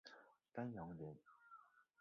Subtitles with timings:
[0.51, 1.15] 丹阳人。